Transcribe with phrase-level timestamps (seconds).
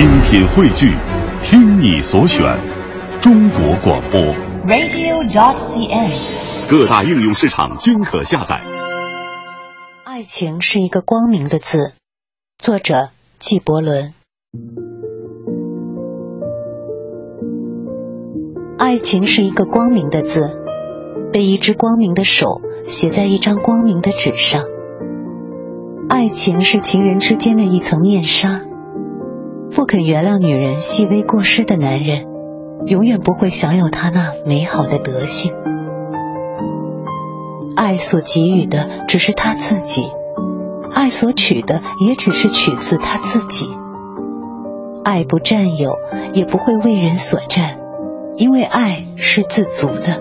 [0.00, 0.96] 精品汇聚，
[1.42, 2.42] 听你所选，
[3.20, 4.18] 中国广播。
[4.66, 6.70] radio.dot.cn，。
[6.70, 8.62] 各大应用市场均可下载。
[10.04, 11.92] 爱情是一个光明的字，
[12.56, 14.14] 作者纪伯伦。
[18.78, 20.48] 爱情是一个光明的字，
[21.30, 24.64] 被一只光明的手写在一张光明的纸上。
[26.08, 28.62] 爱情是情人之间的一层面纱，
[29.74, 32.26] 不肯原谅女人细微过失的男人，
[32.86, 35.52] 永远不会享有她那美好的德性。
[37.76, 40.02] 爱所给予的只是他自己，
[40.92, 43.70] 爱所取的也只是取自他自己。
[45.04, 45.94] 爱不占有，
[46.34, 47.78] 也不会为人所占，
[48.36, 50.20] 因为爱是自足的。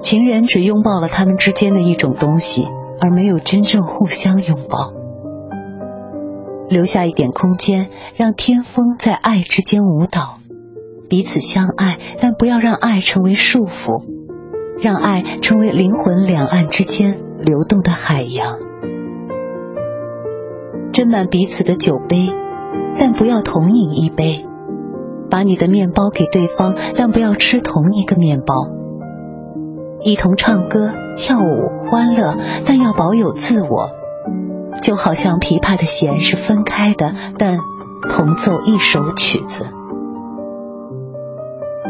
[0.00, 2.66] 情人只拥抱了他们之间的一种东西，
[3.00, 4.92] 而没有真正互相拥抱。
[6.68, 10.38] 留下一点空间，让天风在爱之间舞蹈，
[11.08, 14.02] 彼此相爱，但不要让爱成为束缚。
[14.78, 18.58] 让爱成为灵魂两岸之间流动的海洋，
[20.92, 22.28] 斟满彼此的酒杯，
[22.98, 24.44] 但不要同饮一杯；
[25.30, 28.54] 把你的面包给对方，但不要吃同一个面包。
[30.02, 33.88] 一同唱歌、跳舞、欢乐，但要保有自我。
[34.86, 37.58] 就好像琵琶的弦是分开的，但
[38.08, 39.66] 同奏一首曲子。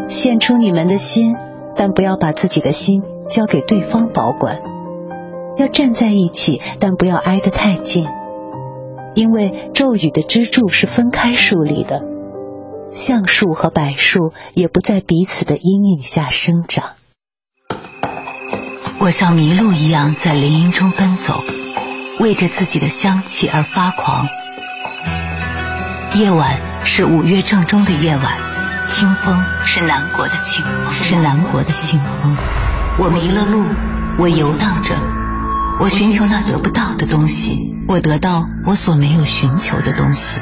[0.09, 1.37] 献出你们的心。
[1.79, 4.63] 但不要把自己的心交给对方保管，
[5.59, 8.07] 要站在一起，但不要挨得太近，
[9.15, 12.01] 因为咒语的支柱是分开树立的，
[12.93, 16.93] 橡树和柏树也不在彼此的阴影下生长。
[18.99, 21.35] 我像麋鹿一样在林荫中奔走，
[22.19, 24.27] 为着自己的香气而发狂。
[26.15, 28.39] 夜晚是五月正中的夜晚。
[28.89, 32.37] 清风是南国的清风，是南国的清风。
[32.99, 33.65] 我迷了路，
[34.17, 34.95] 我游荡着，
[35.81, 40.41] 我寻求那得不到的东西，我得到我所没有寻求的东西。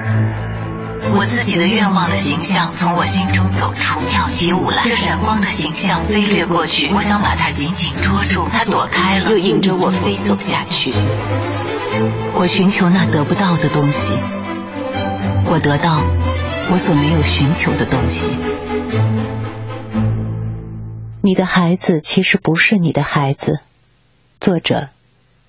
[1.12, 4.84] 我自己的愿望的形象从我心中走出，跳起舞来。
[4.84, 10.94] 这闪光的形象飞掠过去，我想把它紧紧捉住，它躲开了，又引着我飞走下去。
[12.36, 14.14] 我寻求那得不到的东西，
[15.50, 16.02] 我得到。
[16.72, 18.32] 我所没有寻求的东西。
[21.22, 23.60] 你的孩子其实不是你的孩子。
[24.40, 24.88] 作者：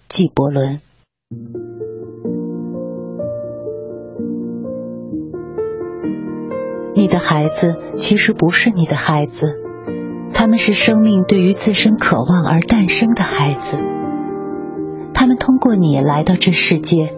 [0.10, 0.82] 纪伯伦。
[6.94, 9.54] 你的孩子其实不是你的孩子，
[10.34, 13.78] 他们是生命对于自身渴望而诞生的孩子。
[15.26, 17.12] 他们通过你来到这世界，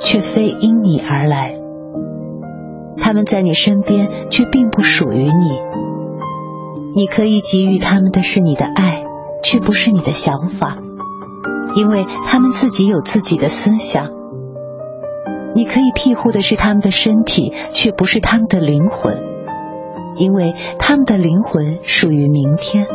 [0.00, 1.54] 却非因你而来。
[2.96, 5.60] 他们在你身边，却并不属于你。
[6.96, 9.04] 你可以给予他们的是你的爱，
[9.44, 10.76] 却不是你的想法，
[11.76, 14.10] 因为他们自己有自己的思想。
[15.54, 19.22] 你可以庇护的是他们的身体，却不是他们的灵魂，
[20.16, 22.88] 因为他们的灵魂属于明天，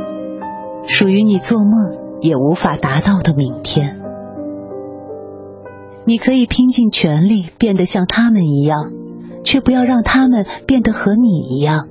[0.88, 3.97] 属于你做梦也无法达到的明天。
[6.08, 8.92] 你可以拼尽全力变得像他们一样。
[9.44, 11.86] 却不要让他们变得和你一样，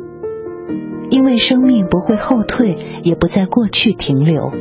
[1.08, 4.52] 因为生命不会后退，也不在过去停留。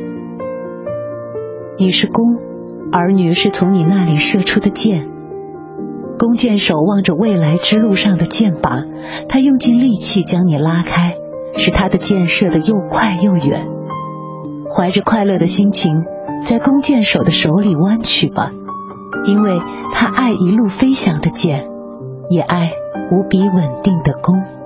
[1.76, 2.38] 你是弓，
[2.90, 5.06] 儿女是从你那里射出的箭。
[6.18, 8.86] 弓箭手望着未来之路上的箭靶，
[9.28, 11.12] 他用尽力气将你拉开，
[11.58, 13.66] 使他的箭射得又快又远。
[14.74, 16.02] 怀着快乐的心情，
[16.46, 18.52] 在弓箭手的手里弯曲吧，
[19.26, 19.60] 因为
[19.92, 21.66] 他爱一路飞翔的箭，
[22.30, 22.72] 也爱。
[23.08, 24.65] 无比稳定的弓。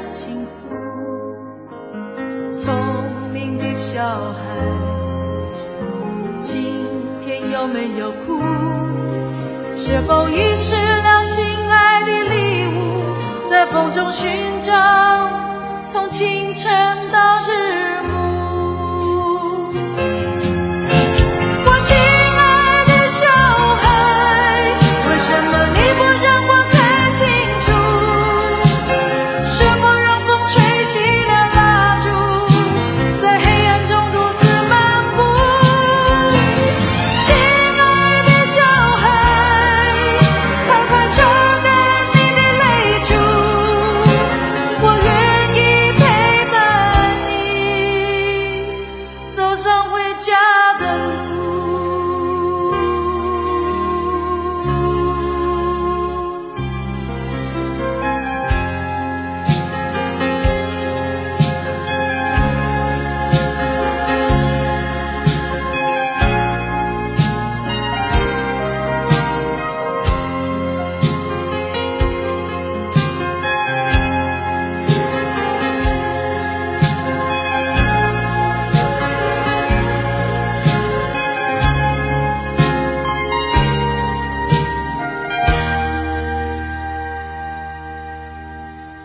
[3.93, 4.39] 小孩，
[6.39, 6.87] 今
[7.19, 8.39] 天有没有哭？
[9.75, 14.31] 是否遗失了心爱的礼物，在风中寻
[14.65, 14.73] 找，